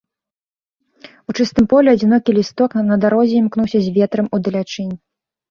У 1.31 1.35
чыстым 1.37 1.67
полі 1.73 1.89
адзінокі 1.95 2.35
лісток 2.39 2.71
на 2.89 2.95
дарозе 3.05 3.35
імкнуўся 3.43 3.77
з 3.85 3.95
ветрам 4.01 4.27
удалячынь. 4.41 4.91